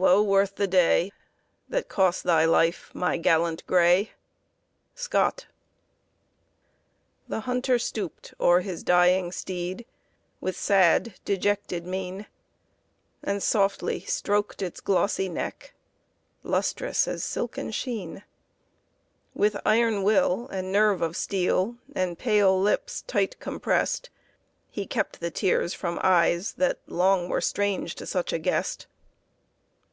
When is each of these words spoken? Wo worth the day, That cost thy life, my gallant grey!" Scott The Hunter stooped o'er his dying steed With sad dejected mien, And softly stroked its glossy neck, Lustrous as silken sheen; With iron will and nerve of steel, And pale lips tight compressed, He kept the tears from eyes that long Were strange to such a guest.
Wo 0.00 0.22
worth 0.22 0.54
the 0.54 0.68
day, 0.68 1.10
That 1.68 1.88
cost 1.88 2.22
thy 2.22 2.44
life, 2.44 2.92
my 2.94 3.16
gallant 3.16 3.66
grey!" 3.66 4.12
Scott 4.94 5.46
The 7.26 7.40
Hunter 7.40 7.80
stooped 7.80 8.32
o'er 8.38 8.60
his 8.60 8.84
dying 8.84 9.32
steed 9.32 9.84
With 10.40 10.54
sad 10.56 11.14
dejected 11.24 11.84
mien, 11.84 12.26
And 13.24 13.42
softly 13.42 13.98
stroked 14.02 14.62
its 14.62 14.78
glossy 14.80 15.28
neck, 15.28 15.74
Lustrous 16.44 17.08
as 17.08 17.24
silken 17.24 17.72
sheen; 17.72 18.22
With 19.34 19.56
iron 19.66 20.04
will 20.04 20.46
and 20.52 20.70
nerve 20.70 21.02
of 21.02 21.16
steel, 21.16 21.76
And 21.92 22.16
pale 22.16 22.60
lips 22.60 23.02
tight 23.08 23.40
compressed, 23.40 24.10
He 24.70 24.86
kept 24.86 25.18
the 25.18 25.32
tears 25.32 25.74
from 25.74 25.98
eyes 26.04 26.52
that 26.52 26.78
long 26.86 27.28
Were 27.28 27.40
strange 27.40 27.96
to 27.96 28.06
such 28.06 28.32
a 28.32 28.38
guest. 28.38 28.86